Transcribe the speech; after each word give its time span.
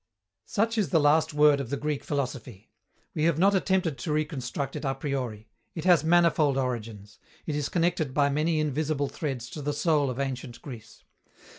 Such 0.47 0.79
is 0.79 0.89
the 0.89 0.99
last 0.99 1.31
word 1.31 1.59
of 1.59 1.69
the 1.69 1.77
Greek 1.77 2.03
philosophy. 2.03 2.71
We 3.13 3.25
have 3.25 3.37
not 3.37 3.53
attempted 3.53 3.99
to 3.99 4.11
reconstruct 4.11 4.75
it 4.75 4.83
a 4.83 4.95
priori. 4.95 5.47
It 5.75 5.85
has 5.85 6.03
manifold 6.03 6.57
origins. 6.57 7.19
It 7.45 7.55
is 7.55 7.69
connected 7.69 8.11
by 8.11 8.29
many 8.31 8.59
invisible 8.59 9.09
threads 9.09 9.47
to 9.51 9.61
the 9.61 9.73
soul 9.73 10.09
of 10.09 10.19
ancient 10.19 10.59
Greece. 10.63 11.03